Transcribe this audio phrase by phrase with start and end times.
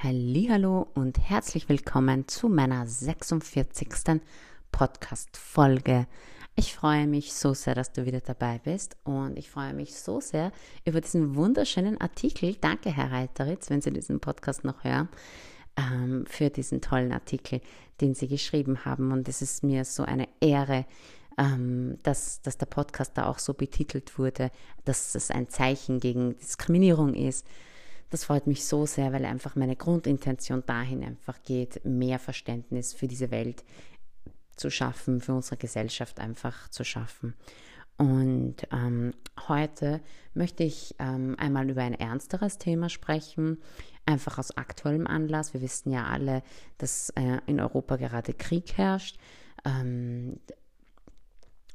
[0.00, 4.20] Hallo und herzlich willkommen zu meiner 46.
[4.70, 6.06] Podcast Folge.
[6.54, 10.20] Ich freue mich so sehr, dass du wieder dabei bist und ich freue mich so
[10.20, 10.52] sehr
[10.84, 12.54] über diesen wunderschönen Artikel.
[12.60, 15.08] Danke, Herr Reiteritz, wenn Sie diesen Podcast noch hören,
[15.76, 17.60] ähm, für diesen tollen Artikel,
[18.00, 19.10] den Sie geschrieben haben.
[19.10, 20.86] Und es ist mir so eine Ehre,
[21.38, 24.52] ähm, dass, dass der Podcast da auch so betitelt wurde,
[24.84, 27.48] dass es ein Zeichen gegen Diskriminierung ist
[28.10, 33.06] das freut mich so sehr, weil einfach meine Grundintention dahin einfach geht, mehr Verständnis für
[33.06, 33.64] diese Welt
[34.56, 37.34] zu schaffen, für unsere Gesellschaft einfach zu schaffen.
[37.96, 39.12] Und ähm,
[39.48, 40.00] heute
[40.32, 43.58] möchte ich ähm, einmal über ein ernsteres Thema sprechen,
[44.06, 45.52] einfach aus aktuellem Anlass.
[45.52, 46.42] Wir wissen ja alle,
[46.78, 49.18] dass äh, in Europa gerade Krieg herrscht.
[49.64, 50.38] Ähm,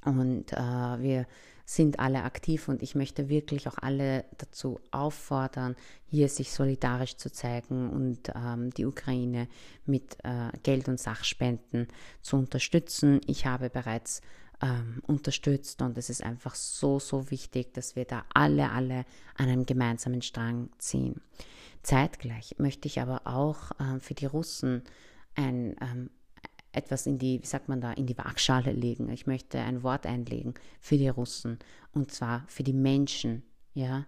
[0.06, 1.28] und äh, wir
[1.66, 5.76] sind alle aktiv und ich möchte wirklich auch alle dazu auffordern,
[6.06, 9.48] hier sich solidarisch zu zeigen und ähm, die Ukraine
[9.86, 11.88] mit äh, Geld und Sachspenden
[12.22, 13.22] zu unterstützen.
[13.28, 14.22] Ich habe bereits
[14.62, 19.06] ähm, unterstützt und es ist einfach so, so wichtig, dass wir da alle, alle
[19.38, 21.22] an einem gemeinsamen Strang ziehen.
[21.82, 24.84] Zeitgleich möchte ich aber auch äh, für die Russen
[25.36, 26.10] ein ähm,
[26.74, 29.10] etwas in die, wie sagt man da, in die Waagschale legen.
[29.10, 31.60] Ich möchte ein Wort einlegen für die Russen
[31.94, 33.44] und zwar für die Menschen.
[33.74, 34.06] Ja,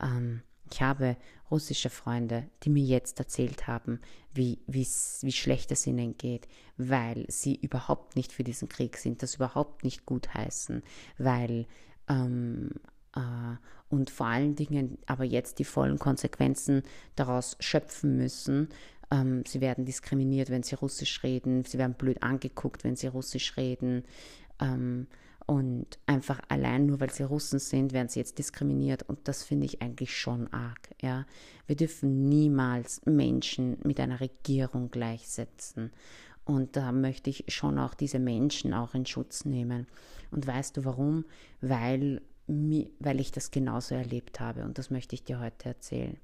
[0.00, 1.16] ähm, ich habe
[1.50, 4.00] russische Freunde, die mir jetzt erzählt haben,
[4.32, 4.84] wie, wie
[5.32, 6.46] schlecht es ihnen geht,
[6.76, 10.82] weil sie überhaupt nicht für diesen Krieg sind, das überhaupt nicht gut heißen,
[11.18, 11.66] weil
[12.08, 12.70] ähm,
[13.16, 13.56] äh,
[13.88, 16.82] und vor allen Dingen aber jetzt die vollen Konsequenzen
[17.16, 18.68] daraus schöpfen müssen,
[19.10, 21.64] ähm, sie werden diskriminiert, wenn sie Russisch reden.
[21.64, 24.04] Sie werden blöd angeguckt, wenn sie Russisch reden.
[24.60, 25.06] Ähm,
[25.46, 29.02] und einfach allein nur, weil sie Russen sind, werden sie jetzt diskriminiert.
[29.02, 30.90] Und das finde ich eigentlich schon arg.
[31.02, 31.26] Ja?
[31.66, 35.90] Wir dürfen niemals Menschen mit einer Regierung gleichsetzen.
[36.44, 39.88] Und da möchte ich schon auch diese Menschen auch in Schutz nehmen.
[40.30, 41.24] Und weißt du warum?
[41.60, 44.62] Weil, weil ich das genauso erlebt habe.
[44.62, 46.16] Und das möchte ich dir heute erzählen.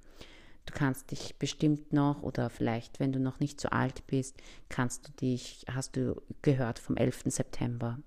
[0.66, 4.36] Du kannst dich bestimmt noch oder vielleicht, wenn du noch nicht so alt bist,
[4.68, 7.24] kannst du dich, hast du gehört vom 11.
[7.26, 7.98] September.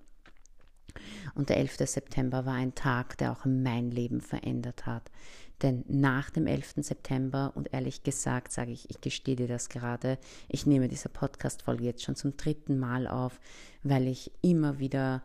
[1.34, 1.78] Und der 11.
[1.86, 5.10] September war ein Tag, der auch mein Leben verändert hat.
[5.62, 6.74] Denn nach dem 11.
[6.78, 11.84] September, und ehrlich gesagt sage ich, ich gestehe dir das gerade, ich nehme diese Podcast-Folge
[11.84, 13.40] jetzt schon zum dritten Mal auf,
[13.82, 15.22] weil ich immer wieder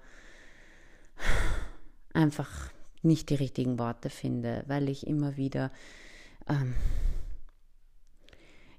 [2.13, 2.71] einfach
[3.01, 5.71] nicht die richtigen Worte finde, weil ich immer wieder
[6.47, 6.73] ähm,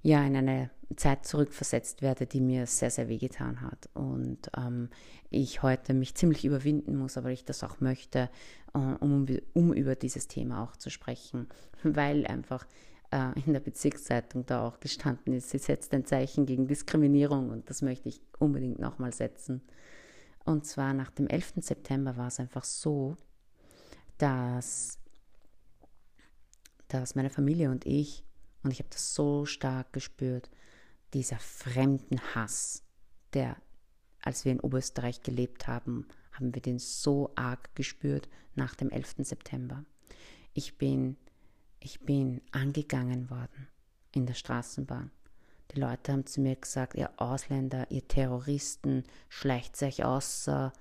[0.06, 3.88] ja in eine Zeit zurückversetzt werde, die mir sehr, sehr wehgetan hat.
[3.92, 4.88] Und ähm,
[5.30, 8.30] ich heute mich ziemlich überwinden muss, aber ich das auch möchte,
[8.72, 11.48] äh, um, um über dieses Thema auch zu sprechen,
[11.82, 12.66] weil einfach
[13.10, 17.68] äh, in der Bezirkszeitung da auch gestanden ist, sie setzt ein Zeichen gegen Diskriminierung und
[17.68, 19.60] das möchte ich unbedingt nochmal setzen.
[20.44, 21.54] Und zwar nach dem 11.
[21.56, 23.16] September war es einfach so,
[24.18, 25.00] dass,
[26.86, 28.25] dass meine Familie und ich
[28.66, 30.50] und ich habe das so stark gespürt,
[31.14, 32.82] dieser fremden Hass,
[33.32, 33.56] der,
[34.20, 39.18] als wir in Oberösterreich gelebt haben, haben wir den so arg gespürt nach dem 11.
[39.18, 39.84] September.
[40.52, 41.16] Ich bin,
[41.78, 43.68] ich bin angegangen worden
[44.10, 45.12] in der Straßenbahn.
[45.70, 50.72] Die Leute haben zu mir gesagt, ihr Ausländer, ihr Terroristen, schleicht euch außer,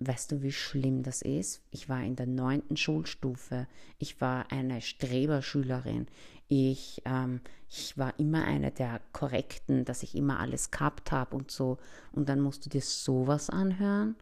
[0.00, 1.62] Weißt du, wie schlimm das ist?
[1.70, 3.68] Ich war in der neunten Schulstufe.
[3.98, 6.08] Ich war eine Streberschülerin.
[6.48, 11.50] Ich, ähm, ich war immer eine der Korrekten, dass ich immer alles gehabt habe und
[11.50, 11.78] so.
[12.12, 14.16] Und dann musst du dir sowas anhören.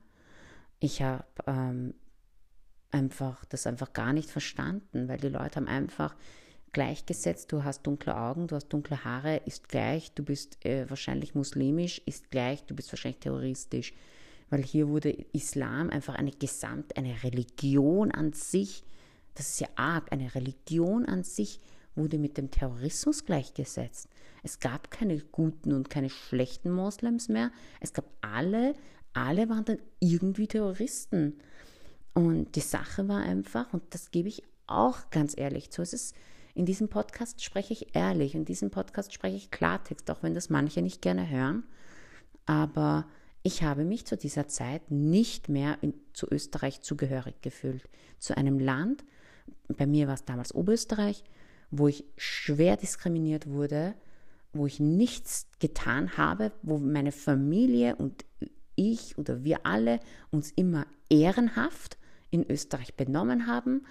[0.79, 1.95] Ich habe ähm,
[2.91, 6.15] einfach das einfach gar nicht verstanden, weil die Leute haben einfach
[6.73, 11.35] gleichgesetzt, du hast dunkle Augen, du hast dunkle Haare, ist gleich, du bist äh, wahrscheinlich
[11.35, 13.93] muslimisch, ist gleich, du bist wahrscheinlich terroristisch
[14.53, 18.85] weil hier wurde Islam einfach eine Gesamt, eine Religion an sich,
[19.35, 21.59] das ist ja arg, eine Religion an sich
[21.95, 24.09] wurde mit dem Terrorismus gleichgesetzt.
[24.43, 27.51] Es gab keine guten und keine schlechten Moslems mehr.
[27.81, 28.75] Es gab alle,
[29.13, 31.39] alle waren dann irgendwie Terroristen.
[32.15, 36.15] Und die Sache war einfach, und das gebe ich auch ganz ehrlich zu, es ist,
[36.55, 40.51] in diesem Podcast spreche ich ehrlich, in diesem Podcast spreche ich Klartext, auch wenn das
[40.51, 41.65] manche nicht gerne hören.
[42.47, 43.07] aber
[43.43, 47.89] ich habe mich zu dieser Zeit nicht mehr in, zu Österreich zugehörig gefühlt.
[48.19, 49.05] Zu einem Land,
[49.77, 51.25] bei mir war es damals Oberösterreich,
[51.73, 53.95] wo ich schwer diskriminiert wurde,
[54.53, 58.25] wo ich nichts getan habe, wo meine Familie und
[58.77, 59.99] ich oder wir alle
[60.31, 61.97] uns immer ehrenhaft
[62.31, 63.85] in Österreich benommen haben,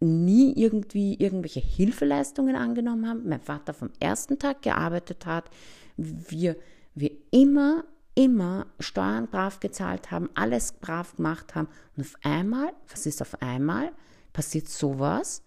[0.00, 5.48] nie irgendwie irgendwelche Hilfeleistungen angenommen haben, mein Vater vom ersten Tag gearbeitet hat,
[5.96, 6.56] wir,
[6.94, 7.84] wir immer
[8.14, 11.68] immer Steuern brav gezahlt haben, alles brav gemacht haben.
[11.96, 13.90] Und auf einmal, was ist auf einmal?
[14.34, 15.42] Passiert sowas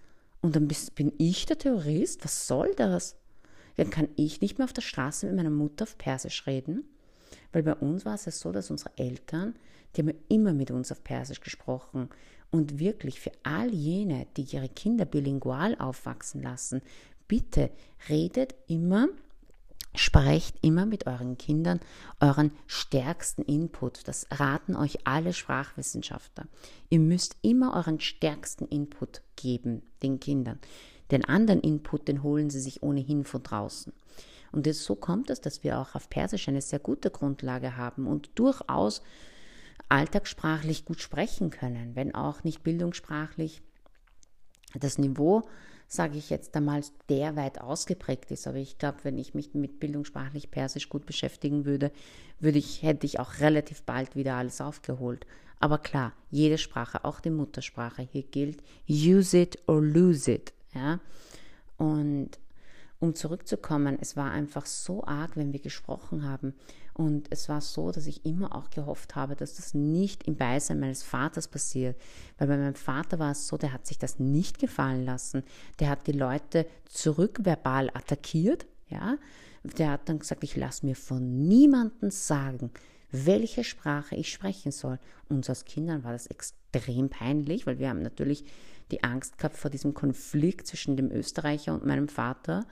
[0.45, 2.23] und dann bin ich der Terrorist?
[2.23, 3.15] Was soll das?
[3.77, 6.83] Dann kann ich nicht mehr auf der Straße mit meiner Mutter auf Persisch reden,
[7.51, 9.55] weil bei uns war es ja so, dass unsere Eltern,
[9.95, 12.09] die haben immer mit uns auf Persisch gesprochen.
[12.51, 16.83] Und wirklich für all jene, die ihre Kinder bilingual aufwachsen lassen,
[17.27, 17.71] bitte
[18.07, 19.07] redet immer
[19.97, 21.79] Sprecht immer mit euren Kindern
[22.19, 24.07] euren stärksten Input.
[24.07, 26.47] Das raten euch alle Sprachwissenschaftler.
[26.89, 30.59] Ihr müsst immer euren stärksten Input geben den Kindern.
[31.11, 33.93] Den anderen Input, den holen sie sich ohnehin von draußen.
[34.51, 38.29] Und so kommt es, dass wir auch auf Persisch eine sehr gute Grundlage haben und
[38.35, 39.01] durchaus
[39.89, 43.61] alltagssprachlich gut sprechen können, wenn auch nicht bildungssprachlich
[44.79, 45.43] das Niveau
[45.87, 48.47] sage ich jetzt einmal, der weit ausgeprägt ist.
[48.47, 51.91] Aber ich glaube, wenn ich mich mit bildungssprachlich Persisch gut beschäftigen würde,
[52.39, 55.25] würde ich, hätte ich auch relativ bald wieder alles aufgeholt.
[55.59, 60.53] Aber klar, jede Sprache, auch die Muttersprache hier gilt, use it or lose it.
[60.73, 60.99] Ja?
[61.77, 62.31] Und
[63.05, 66.53] um zurückzukommen, es war einfach so arg, wenn wir gesprochen haben.
[66.93, 70.79] Und es war so, dass ich immer auch gehofft habe, dass das nicht im Beisein
[70.79, 71.99] meines Vaters passiert.
[72.37, 75.43] Weil bei meinem Vater war es so, der hat sich das nicht gefallen lassen.
[75.79, 78.65] Der hat die Leute zurückverbal attackiert.
[78.87, 79.17] Ja?
[79.63, 82.71] Der hat dann gesagt, ich lasse mir von niemandem sagen,
[83.11, 84.99] welche Sprache ich sprechen soll.
[85.29, 88.45] Uns als Kindern war das extrem peinlich, weil wir haben natürlich
[88.91, 92.65] die Angst gehabt vor diesem Konflikt zwischen dem Österreicher und meinem Vater.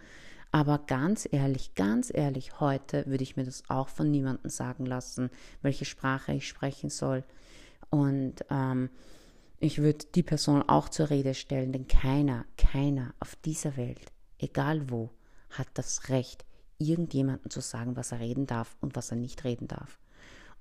[0.51, 5.31] Aber ganz ehrlich, ganz ehrlich, heute würde ich mir das auch von niemandem sagen lassen,
[5.61, 7.23] welche Sprache ich sprechen soll.
[7.89, 8.89] Und ähm,
[9.59, 14.89] ich würde die Person auch zur Rede stellen, denn keiner, keiner auf dieser Welt, egal
[14.89, 15.09] wo,
[15.49, 16.45] hat das Recht,
[16.77, 19.99] irgendjemandem zu sagen, was er reden darf und was er nicht reden darf.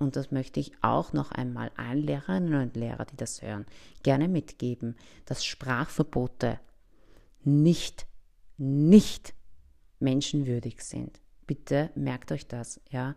[0.02, 3.66] Und das möchte ich auch noch einmal allen Lehrerinnen und Lehrern, die das hören,
[4.02, 6.58] gerne mitgeben, dass Sprachverbote
[7.44, 8.06] nicht,
[8.58, 9.34] nicht
[10.00, 11.20] menschenwürdig sind.
[11.46, 13.14] Bitte merkt euch das, ja.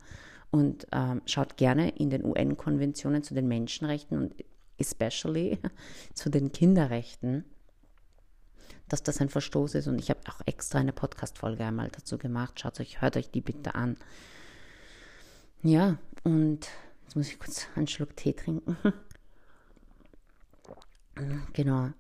[0.52, 4.36] Und ähm, schaut gerne in den UN-Konventionen zu den Menschenrechten und
[4.78, 5.58] especially
[6.14, 7.46] zu den Kinderrechten,
[8.88, 9.88] dass das ein Verstoß ist.
[9.88, 12.60] Und ich habe auch extra eine Podcast-Folge einmal dazu gemacht.
[12.60, 13.98] Schaut euch, hört euch die bitte an.
[15.64, 16.68] Ja, und
[17.04, 18.76] jetzt muss ich kurz einen Schluck Tee trinken.
[21.54, 21.92] genau.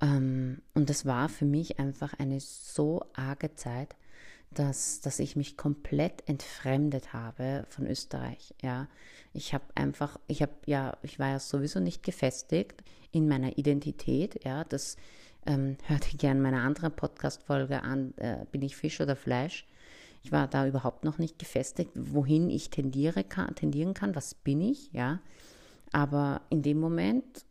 [0.00, 3.96] Ähm, und das war für mich einfach eine so arge Zeit,
[4.50, 8.54] dass, dass ich mich komplett entfremdet habe von Österreich.
[8.62, 8.88] Ja,
[9.32, 12.82] ich habe einfach, ich habe ja, ich war ja sowieso nicht gefestigt
[13.12, 14.44] in meiner Identität.
[14.44, 14.98] Ja, das
[15.46, 19.66] ähm, hört ihr gerne meine andere Podcast-Folge an, äh, bin ich Fisch oder Fleisch?
[20.26, 24.60] Ich war da überhaupt noch nicht gefestigt, wohin ich tendiere kann, tendieren kann, was bin
[24.60, 25.20] ich, ja.
[25.92, 27.46] Aber in dem Moment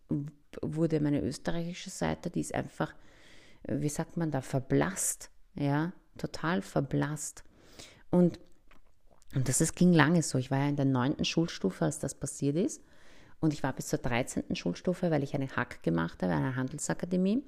[0.62, 2.94] wurde meine österreichische Seite, die ist einfach,
[3.65, 7.46] wie sagt man da, verblasst, ja, total verblasst.
[8.12, 8.41] Und,
[9.34, 10.38] und das ist, ging lange so.
[10.38, 12.82] Ich war ja in der neunten Schulstufe, als das passiert ist.
[13.39, 14.53] Und ich war bis zur 13.
[14.53, 17.41] Schulstufe, weil ich eine Hack gemacht habe, eine Handelsakademie.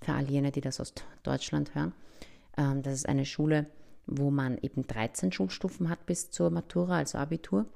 [0.00, 0.92] Für all jene, die das aus
[1.22, 1.92] Deutschland hören.
[2.56, 3.66] Ähm, das ist eine Schule,
[4.06, 7.66] wo man eben 13 Schulstufen hat bis zur Matura, also Abitur.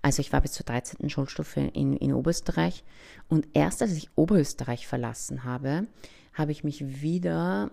[0.00, 1.08] Also ich war bis zur 13.
[1.08, 2.84] Schulstufe in, in Oberösterreich
[3.28, 5.86] und erst als ich Oberösterreich verlassen habe,
[6.32, 7.70] habe ich mich wieder,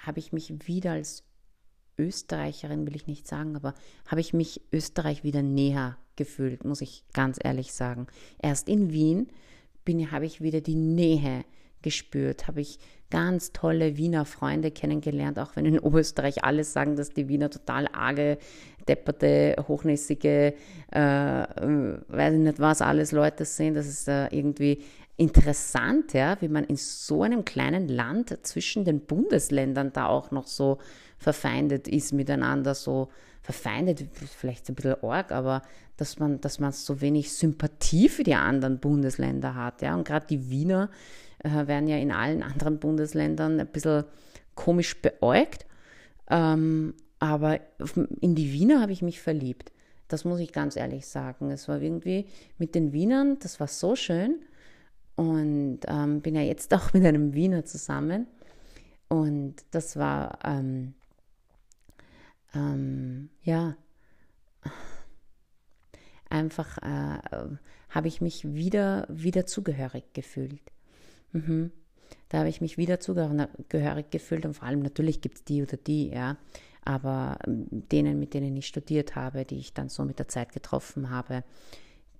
[0.00, 1.24] habe ich mich wieder als
[1.98, 3.74] Österreicherin, will ich nicht sagen, aber
[4.06, 8.06] habe ich mich Österreich wieder näher gefühlt, muss ich ganz ehrlich sagen.
[8.38, 9.28] Erst in Wien
[9.84, 11.44] bin, habe ich wieder die Nähe
[11.82, 12.78] gespürt, habe ich
[13.10, 17.88] ganz tolle Wiener Freunde kennengelernt, auch wenn in Oberösterreich alles sagen, dass die Wiener total
[17.92, 18.38] arge,
[18.86, 20.54] depperte, hochnäsige,
[20.90, 23.74] äh, weiß ich nicht was, alles Leute sind.
[23.74, 24.82] Das ist äh, irgendwie
[25.16, 30.46] interessant, ja, wie man in so einem kleinen Land zwischen den Bundesländern da auch noch
[30.46, 30.78] so
[31.18, 33.08] verfeindet ist miteinander, so
[33.48, 35.62] verfeindet, vielleicht ein bisschen arg, aber
[35.96, 40.26] dass man, dass man so wenig Sympathie für die anderen Bundesländer hat, ja, und gerade
[40.26, 40.90] die Wiener,
[41.38, 44.04] äh, werden ja in allen anderen Bundesländern ein bisschen
[44.54, 45.64] komisch beäugt.
[46.28, 47.60] Ähm, aber
[48.20, 49.72] in die Wiener habe ich mich verliebt.
[50.08, 51.50] Das muss ich ganz ehrlich sagen.
[51.50, 52.26] Es war irgendwie
[52.58, 54.40] mit den Wienern, das war so schön.
[55.16, 58.26] Und ähm, bin ja jetzt auch mit einem Wiener zusammen.
[59.08, 60.92] Und das war, ähm,
[62.58, 63.76] ähm, ja,
[66.30, 67.56] einfach äh,
[67.90, 70.60] habe ich mich wieder, wieder zugehörig gefühlt.
[71.32, 71.72] Mhm.
[72.28, 75.76] Da habe ich mich wieder zugehörig gefühlt und vor allem natürlich gibt es die oder
[75.76, 76.36] die, ja.
[76.84, 80.52] Aber ähm, denen, mit denen ich studiert habe, die ich dann so mit der Zeit
[80.52, 81.44] getroffen habe,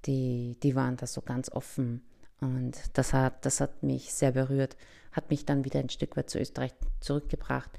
[0.06, 2.02] die, die waren da so ganz offen.
[2.40, 4.76] Und das hat, das hat mich sehr berührt,
[5.12, 7.70] hat mich dann wieder ein Stück weit zu Österreich zurückgebracht.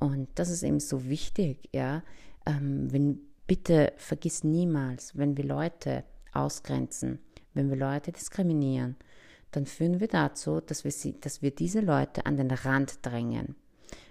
[0.00, 2.02] Und das ist eben so wichtig, ja.
[2.46, 7.20] Ähm, wenn, bitte vergiss niemals, wenn wir Leute ausgrenzen,
[7.54, 8.96] wenn wir Leute diskriminieren,
[9.50, 13.56] dann führen wir dazu, dass wir, sie, dass wir diese Leute an den Rand drängen.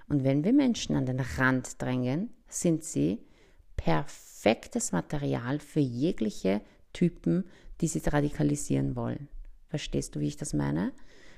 [0.08, 3.20] Und wenn wir Menschen an den Rand drängen, sind sie
[3.78, 6.62] perfektes Material für jegliche
[6.94, 7.46] Typen,
[7.82, 9.30] die sie radikalisieren wollen.
[9.68, 10.92] Verstehst du, wie ich das meine?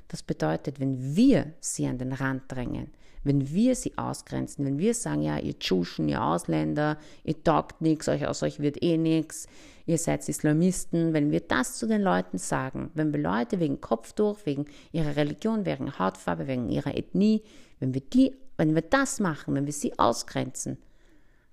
[0.07, 2.91] Das bedeutet, wenn wir sie an den Rand drängen,
[3.23, 8.07] wenn wir sie ausgrenzen, wenn wir sagen, ja, ihr Tschuschen, ihr Ausländer, ihr taugt nichts,
[8.07, 9.47] euch aus euch wird eh nichts,
[9.85, 14.39] ihr seid Islamisten, wenn wir das zu den Leuten sagen, wenn wir Leute wegen Kopftuch,
[14.45, 17.43] wegen ihrer Religion, wegen Hautfarbe, wegen ihrer Ethnie,
[17.79, 20.77] wenn wir die, wenn wir das machen, wenn wir sie ausgrenzen,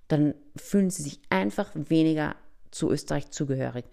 [0.07, 2.35] dann fühlen sie sich einfach weniger
[2.71, 3.85] zu Österreich zugehörig.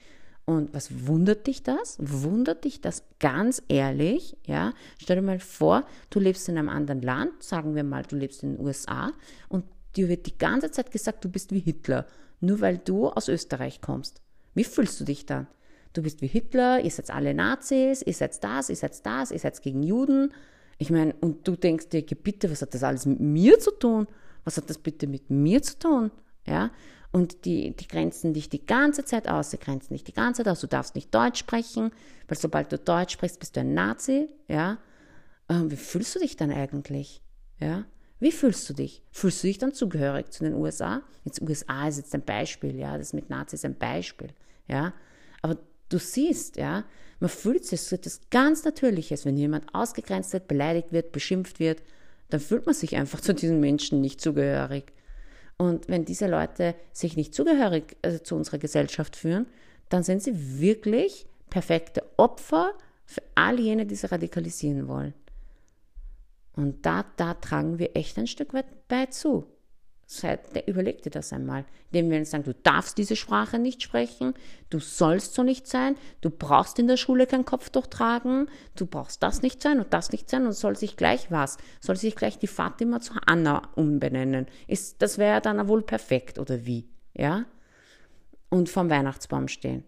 [0.46, 1.98] Und was wundert dich das?
[2.00, 4.36] Wundert dich das ganz ehrlich?
[4.46, 8.14] Ja, stell dir mal vor, du lebst in einem anderen Land, sagen wir mal, du
[8.14, 9.12] lebst in den USA
[9.48, 9.64] und
[9.96, 12.06] dir wird die ganze Zeit gesagt, du bist wie Hitler,
[12.40, 14.22] nur weil du aus Österreich kommst.
[14.54, 15.48] Wie fühlst du dich dann?
[15.92, 19.40] Du bist wie Hitler, ihr seid alle Nazis, ihr seid das, ihr seid das, ihr
[19.40, 20.32] seid gegen Juden.
[20.78, 24.06] Ich meine, und du denkst dir, bitte, was hat das alles mit mir zu tun?
[24.44, 26.10] Was hat das bitte mit mir zu tun?
[26.46, 26.70] Ja,
[27.16, 30.52] und die, die grenzen dich die ganze Zeit aus, sie grenzen dich die ganze Zeit
[30.52, 30.60] aus.
[30.60, 31.90] Du darfst nicht Deutsch sprechen,
[32.28, 34.76] weil sobald du Deutsch sprichst, bist du ein Nazi, ja.
[35.48, 37.22] Ähm, wie fühlst du dich dann eigentlich,
[37.58, 37.86] ja?
[38.20, 39.02] Wie fühlst du dich?
[39.12, 41.00] Fühlst du dich dann zugehörig zu den USA?
[41.24, 44.28] Jetzt USA ist jetzt ein Beispiel, ja, das mit Nazis ein Beispiel,
[44.68, 44.92] ja.
[45.40, 45.56] Aber
[45.88, 46.84] du siehst, ja,
[47.18, 51.82] man fühlt sich, so etwas ganz Natürliches, wenn jemand ausgegrenzt wird, beleidigt wird, beschimpft wird,
[52.28, 54.92] dann fühlt man sich einfach zu diesen Menschen nicht zugehörig.
[55.58, 59.46] Und wenn diese Leute sich nicht zugehörig also zu unserer Gesellschaft führen,
[59.88, 62.72] dann sind sie wirklich perfekte Opfer
[63.04, 65.14] für all jene, die sie radikalisieren wollen.
[66.54, 69.46] Und da, da tragen wir echt ein Stück weit bei zu.
[70.66, 71.64] Überleg dir das einmal.
[71.90, 74.34] Indem wir sagen, du darfst diese Sprache nicht sprechen,
[74.70, 79.22] du sollst so nicht sein, du brauchst in der Schule kein Kopftuch tragen, du brauchst
[79.24, 81.58] das nicht sein und das nicht sein und soll sich gleich was?
[81.80, 84.46] Soll sich gleich die Fatima zu Anna umbenennen?
[84.68, 86.88] Ist, das wäre dann wohl perfekt, oder wie?
[87.12, 87.46] Ja?
[88.48, 89.82] Und vom Weihnachtsbaum stehen.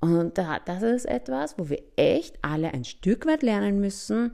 [0.00, 4.32] Und das ist etwas, wo wir echt alle ein Stück weit lernen müssen,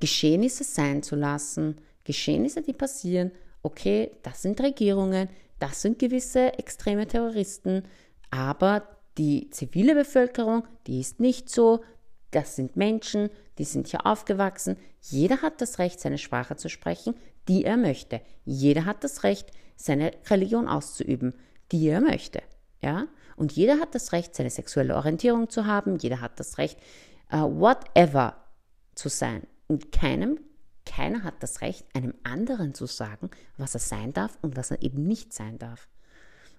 [0.00, 3.32] Geschehnisse sein zu lassen, Geschehnisse, die passieren,
[3.62, 7.82] okay, das sind Regierungen, das sind gewisse extreme Terroristen,
[8.30, 11.82] aber die zivile Bevölkerung, die ist nicht so,
[12.30, 14.76] das sind Menschen, die sind hier aufgewachsen.
[15.00, 17.14] Jeder hat das Recht, seine Sprache zu sprechen,
[17.48, 18.20] die er möchte.
[18.44, 21.34] Jeder hat das Recht, seine Religion auszuüben,
[21.72, 22.42] die er möchte.
[22.82, 23.06] Ja?
[23.36, 25.96] Und jeder hat das Recht, seine sexuelle Orientierung zu haben.
[25.96, 26.78] Jeder hat das Recht,
[27.32, 28.36] uh, whatever
[28.94, 29.46] zu sein.
[29.66, 30.38] Und keinem
[30.96, 34.82] keiner hat das Recht, einem anderen zu sagen, was er sein darf und was er
[34.82, 35.88] eben nicht sein darf.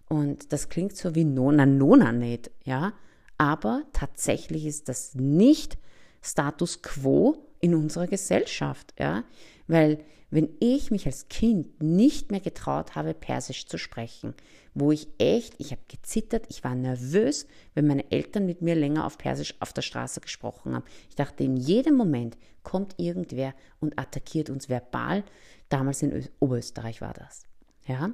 [0.09, 2.93] Und das klingt so wie Nona Nona nicht, ja.
[3.39, 5.79] Aber tatsächlich ist das nicht
[6.21, 9.23] Status quo in unserer Gesellschaft, ja.
[9.67, 14.33] Weil wenn ich mich als Kind nicht mehr getraut habe, Persisch zu sprechen,
[14.73, 19.05] wo ich echt, ich habe gezittert, ich war nervös, wenn meine Eltern mit mir länger
[19.05, 20.83] auf Persisch auf der Straße gesprochen haben.
[21.09, 25.23] Ich dachte, in jedem Moment kommt irgendwer und attackiert uns verbal.
[25.69, 27.43] Damals in Ö Oberösterreich war das.
[27.87, 28.11] Ja?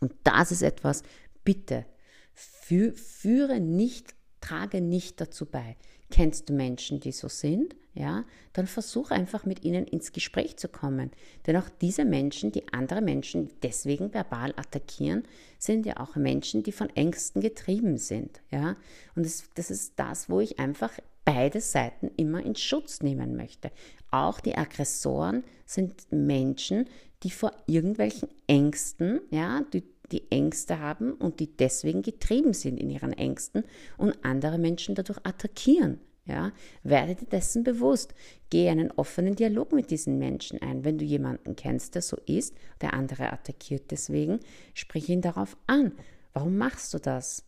[0.00, 1.02] Und das ist etwas,
[1.44, 1.84] bitte,
[2.32, 5.76] führe nicht, trage nicht dazu bei.
[6.10, 7.74] Kennst du Menschen, die so sind?
[7.94, 11.10] ja, dann versuch einfach mit ihnen ins Gespräch zu kommen.
[11.46, 15.22] Denn auch diese Menschen, die andere Menschen deswegen verbal attackieren,
[15.58, 18.76] sind ja auch Menschen, die von Ängsten getrieben sind, ja.
[19.14, 20.92] Und das, das ist das, wo ich einfach
[21.24, 23.70] beide Seiten immer in Schutz nehmen möchte.
[24.10, 26.86] Auch die Aggressoren sind Menschen,
[27.22, 32.90] die vor irgendwelchen Ängsten, ja, die, die Ängste haben und die deswegen getrieben sind in
[32.90, 33.64] ihren Ängsten
[33.96, 36.00] und andere Menschen dadurch attackieren.
[36.26, 38.14] Ja, werde dir dessen bewusst.
[38.48, 40.82] Gehe einen offenen Dialog mit diesen Menschen ein.
[40.82, 44.40] Wenn du jemanden kennst, der so ist, der andere attackiert deswegen,
[44.72, 45.92] sprich ihn darauf an.
[46.32, 47.44] Warum machst du das?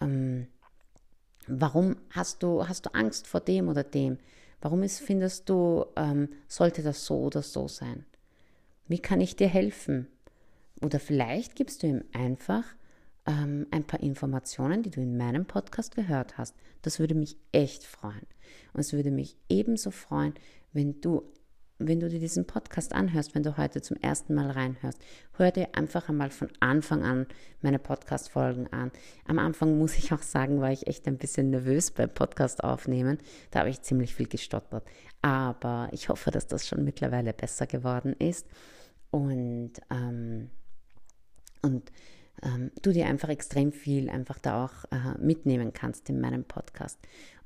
[0.00, 0.46] Ähm,
[1.48, 4.18] warum hast du, hast du Angst vor dem oder dem?
[4.60, 8.06] Warum ist, findest du, ähm, sollte das so oder so sein?
[8.86, 10.06] Wie kann ich dir helfen?
[10.82, 12.64] Oder vielleicht gibst du ihm einfach
[13.26, 16.54] ähm, ein paar Informationen, die du in meinem Podcast gehört hast.
[16.82, 18.26] Das würde mich echt freuen.
[18.72, 20.34] Und es würde mich ebenso freuen,
[20.72, 21.22] wenn du,
[21.78, 24.98] wenn du dir diesen Podcast anhörst, wenn du heute zum ersten Mal reinhörst.
[25.32, 27.26] Hör dir einfach einmal von Anfang an
[27.62, 28.92] meine Podcast-Folgen an.
[29.26, 33.18] Am Anfang muss ich auch sagen, war ich echt ein bisschen nervös beim Podcast aufnehmen.
[33.50, 34.84] Da habe ich ziemlich viel gestottert.
[35.22, 38.46] Aber ich hoffe, dass das schon mittlerweile besser geworden ist.
[39.10, 40.50] Und, ähm,
[41.64, 41.90] und
[42.42, 46.98] ähm, du dir einfach extrem viel einfach da auch äh, mitnehmen kannst in meinem Podcast.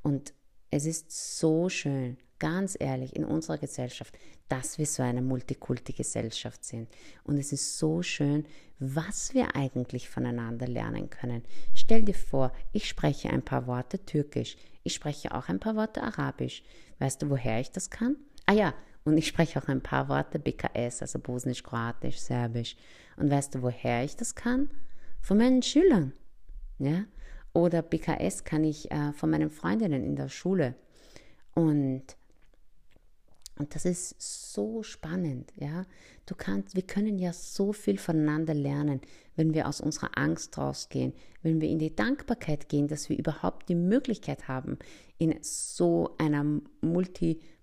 [0.03, 0.35] Und
[0.71, 4.17] es ist so schön, ganz ehrlich, in unserer Gesellschaft,
[4.49, 6.89] dass wir so eine Multikulti-Gesellschaft sind.
[7.25, 8.45] Und es ist so schön,
[8.79, 11.43] was wir eigentlich voneinander lernen können.
[11.75, 16.03] Stell dir vor, ich spreche ein paar Worte Türkisch, ich spreche auch ein paar Worte
[16.03, 16.63] Arabisch.
[16.99, 18.17] Weißt du, woher ich das kann?
[18.47, 22.77] Ah ja, und ich spreche auch ein paar Worte BKS, also Bosnisch, Kroatisch, Serbisch.
[23.17, 24.71] Und weißt du, woher ich das kann?
[25.21, 26.13] Von meinen Schülern.
[26.79, 27.05] Ja?
[27.53, 30.75] Oder BKS kann ich äh, von meinen Freundinnen in der Schule.
[31.55, 32.05] Und,
[33.57, 34.15] und das ist
[34.53, 35.53] so spannend.
[35.57, 35.87] Ja?
[36.27, 39.01] Du kannst, wir können ja so viel voneinander lernen,
[39.35, 43.69] wenn wir aus unserer Angst rausgehen, wenn wir in die Dankbarkeit gehen, dass wir überhaupt
[43.69, 44.79] die Möglichkeit haben,
[45.17, 46.61] in so einer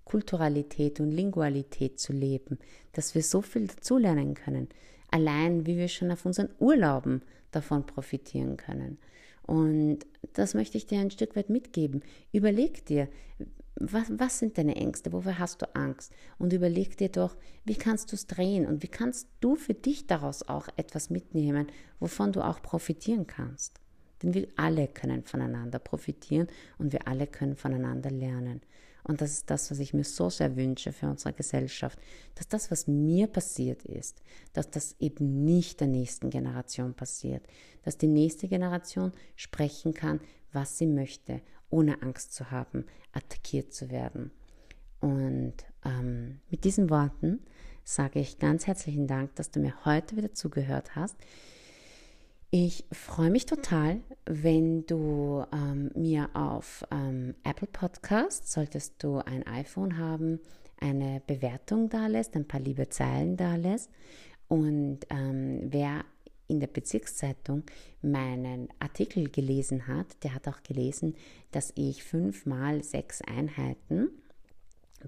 [0.06, 2.60] Multikulturalität und Lingualität zu leben,
[2.94, 4.70] dass wir so viel dazulernen können
[5.16, 7.22] allein wie wir schon auf unseren Urlauben
[7.52, 8.98] davon profitieren können.
[9.44, 10.00] Und
[10.34, 12.02] das möchte ich dir ein Stück weit mitgeben.
[12.34, 13.08] Überleg dir,
[13.76, 15.14] was, was, sind deine Ängste?
[15.14, 16.12] Wofür hast du Angst?
[16.38, 20.08] Und überleg dir doch, wie kannst du es drehen und wie kannst du für dich
[20.08, 21.68] daraus auch etwas mitnehmen,
[22.00, 23.80] wovon du auch profitieren kannst.
[24.24, 28.62] Denn wir alle können voneinander profitieren und wir alle können voneinander lernen.
[29.08, 32.00] Und das ist das, was ich mir so sehr wünsche für unsere Gesellschaft,
[32.34, 37.46] dass das, was mir passiert ist, dass das eben nicht der nächsten Generation passiert,
[37.84, 43.92] dass die nächste Generation sprechen kann, was sie möchte, ohne Angst zu haben, attackiert zu
[43.92, 44.32] werden.
[45.02, 45.54] Und
[45.86, 47.46] ähm, mit diesen Worten
[47.84, 51.16] sage ich ganz herzlichen Dank, dass du mir heute wieder zugehört hast.
[52.58, 59.46] Ich freue mich total, wenn du ähm, mir auf ähm, Apple Podcasts, solltest du ein
[59.46, 60.40] iPhone haben,
[60.80, 63.90] eine Bewertung da lässt, ein paar liebe Zeilen da lässt.
[64.48, 66.06] Und ähm, wer
[66.48, 67.64] in der Bezirkszeitung
[68.02, 71.16] meinen Artikel gelesen hat, der hat auch gelesen,
[71.52, 74.08] dass ich fünfmal sechs Einheiten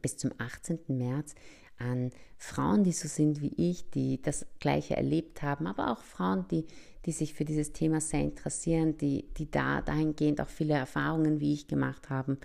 [0.01, 0.79] bis zum 18.
[0.89, 1.33] März
[1.79, 6.45] an Frauen, die so sind wie ich, die das Gleiche erlebt haben, aber auch Frauen,
[6.49, 6.65] die,
[7.07, 11.53] die sich für dieses Thema sehr interessieren, die, die da dahingehend auch viele Erfahrungen wie
[11.53, 12.37] ich gemacht haben,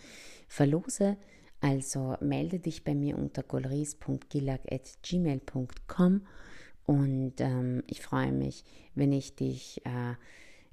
[0.47, 1.17] verlose.
[1.61, 6.23] Also melde dich bei mir unter golris.gilag.gmail.com
[6.87, 10.15] und ähm, ich freue mich, wenn ich dich äh,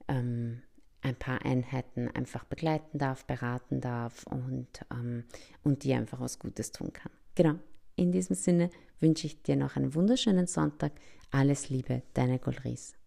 [0.08, 0.62] ähm,
[1.02, 5.23] ein paar Einheiten einfach begleiten darf, beraten darf und, ähm,
[5.63, 7.12] und dir einfach was Gutes tun kann.
[7.36, 7.56] Genau.
[7.95, 10.91] In diesem Sinne wünsche ich dir noch einen wunderschönen Sonntag.
[11.32, 12.99] Alles Liebe, deine Golris.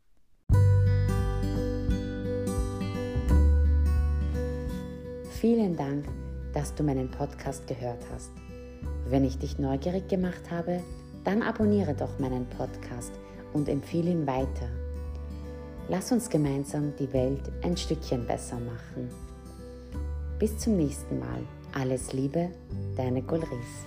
[5.42, 6.04] Vielen Dank,
[6.54, 8.30] dass du meinen Podcast gehört hast.
[9.08, 10.80] Wenn ich dich neugierig gemacht habe,
[11.24, 13.10] dann abonniere doch meinen Podcast
[13.52, 14.68] und empfehle ihn weiter.
[15.88, 19.10] Lass uns gemeinsam die Welt ein Stückchen besser machen.
[20.38, 21.42] Bis zum nächsten Mal.
[21.72, 22.50] Alles Liebe,
[22.96, 23.84] deine Golris.